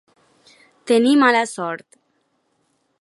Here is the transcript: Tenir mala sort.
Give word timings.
Tenir 0.91 1.13
mala 1.25 1.43
sort. 1.53 2.01